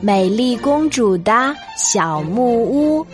[0.00, 3.06] 美丽公主的小木屋。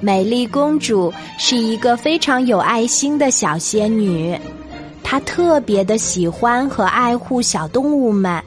[0.00, 4.34] 美丽公主是一个非常有爱心的小仙女，
[5.02, 8.42] 她特别的喜欢和爱护小动物们。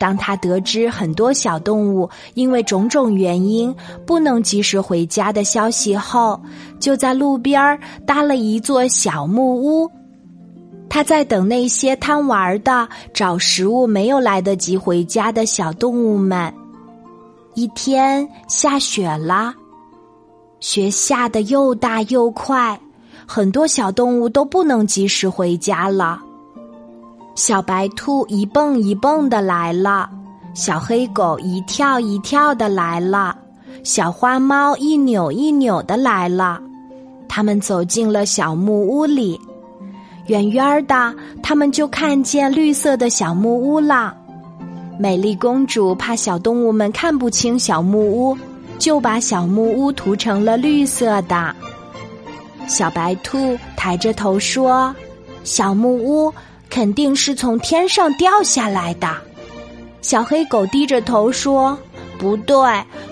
[0.00, 3.72] 当她得知很多小动物因为种种原因
[4.06, 6.40] 不能及时回家的消息后，
[6.80, 9.88] 就在路边搭了一座小木屋。
[10.90, 16.52] 他在等那些贪玩的、找食物没有来得及回家的小动物们。
[17.54, 19.54] 一天下雪了。
[20.58, 22.78] 雪下的又大又快，
[23.24, 26.20] 很多小动物都不能及时回家了。
[27.34, 30.10] 小白兔一蹦一蹦的来了，
[30.52, 33.34] 小黑狗一跳一跳的来了，
[33.84, 36.60] 小花猫一扭一扭的来了。
[37.28, 39.40] 他们走进了小木屋里，
[40.30, 41.12] 远远的，
[41.42, 44.16] 他们就看见绿色的小木屋了。
[44.96, 48.38] 美丽公主怕小动物们看不清小木屋。
[48.78, 51.54] 就把小木屋涂成了绿色的。
[52.66, 54.96] 小白兔抬着头说
[55.44, 56.32] ：“小木屋
[56.70, 59.06] 肯定是从天上掉下来的。”
[60.00, 61.78] 小黑狗低着头说
[62.18, 62.56] ：“不对，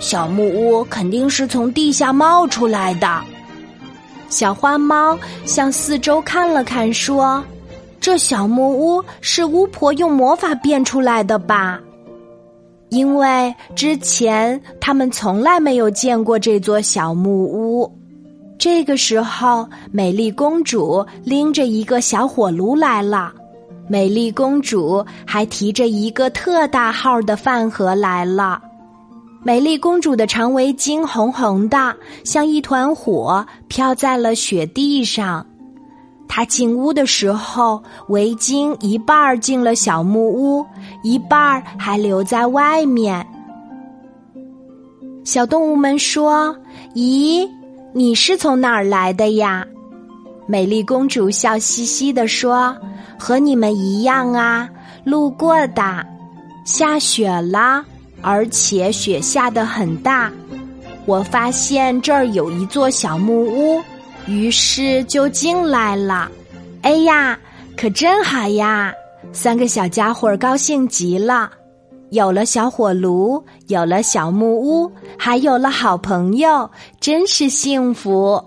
[0.00, 3.22] 小木屋肯定是从地下冒出来的。”
[4.28, 7.42] 小花猫向四周看了看，说
[8.00, 11.80] ：“这小木屋是巫婆用魔法变出来的吧？”
[12.90, 17.90] 因为之前他们从来没有见过这座小木屋。
[18.58, 23.32] 这个时候，美丽公主拎着一个小火炉来了。
[23.86, 28.60] 美丽公主还提着一个特大号的饭盒来了。
[29.48, 35.46] 美丽公主的长围巾红红的，像一团火，飘在了雪地上。
[36.28, 40.66] 她进屋的时候，围巾一半儿进了小木屋，
[41.02, 43.26] 一半儿还留在外面。
[45.24, 46.54] 小动物们说
[46.94, 47.48] ：“咦，
[47.94, 49.66] 你是从哪儿来的呀？”
[50.46, 52.76] 美丽公主笑嘻嘻地说
[53.18, 54.68] ：“和你们一样啊，
[55.04, 56.06] 路过的。
[56.66, 57.82] 下雪了，
[58.22, 60.32] 而且雪下的很大。
[61.06, 63.82] 我发现这儿有一座小木屋。”
[64.28, 66.30] 于是就进来了，
[66.82, 67.38] 哎呀，
[67.78, 68.92] 可真好呀！
[69.32, 71.50] 三个小家伙高兴极了，
[72.10, 78.38] 有了小火炉，有了小木屋，还有了好朋友，真是幸福。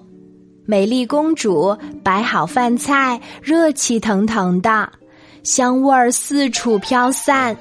[0.67, 4.87] 美丽公主摆好饭菜，热气腾腾的，
[5.41, 7.57] 香味儿四处飘散。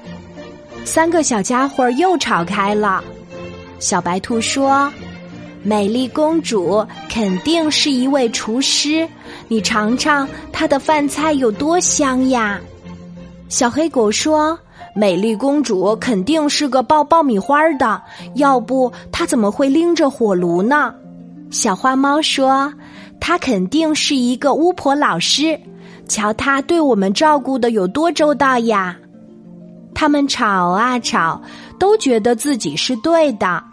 [0.83, 3.03] 三个小家伙又吵开了。
[3.79, 4.91] 小白兔说。
[5.63, 9.07] 美丽公主肯定是一位厨师，
[9.47, 12.59] 你尝尝她的饭菜有多香呀！
[13.47, 14.57] 小黑狗说
[14.95, 18.01] ：“美丽公主肯定是个爆爆米花的，
[18.33, 20.95] 要不她怎么会拎着火炉呢？”
[21.51, 22.73] 小花猫说
[23.21, 25.55] ：“她肯定是一个巫婆老师，
[26.07, 28.97] 瞧她对我们照顾的有多周到呀！”
[30.01, 31.39] 他们吵啊吵，
[31.77, 33.63] 都觉得自己是对的。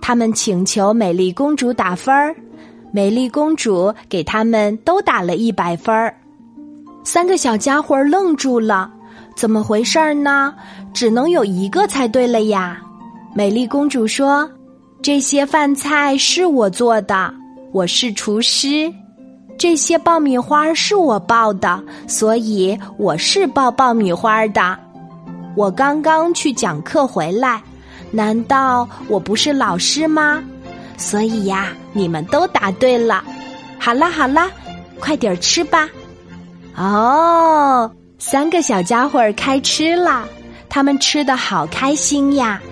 [0.00, 2.32] 他们请求美丽公主打分儿，
[2.92, 6.16] 美丽公主给他们都打了一百分儿。
[7.02, 8.88] 三个小家伙愣住了，
[9.34, 10.54] 怎么回事儿呢？
[10.92, 12.80] 只能有一个猜对了呀！
[13.34, 14.48] 美丽公主说
[15.02, 17.34] ：“这些饭菜是我做的，
[17.72, 18.88] 我是厨师。
[19.58, 24.78] 这些爆米花是我爆的，所以我是爆爆米花的。
[25.56, 27.62] 我刚刚去讲课回来。”
[28.10, 30.42] 难道我不是老师吗？
[30.96, 33.24] 所以呀，你们都答对了。
[33.76, 34.48] 好啦好啦，
[35.00, 35.88] 快点吃吧。
[36.76, 40.28] 哦，三个小家伙开吃了，
[40.68, 42.62] 他们吃的好开心呀。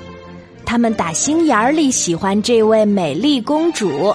[0.64, 4.14] 他们打心眼里喜欢这位美丽公主。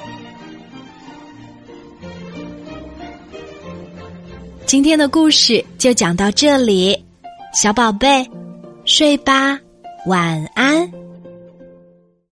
[4.66, 6.98] 今天的故事就讲到这里，
[7.54, 8.26] 小宝贝，
[8.88, 9.60] 睡吧，
[10.06, 10.90] 晚安。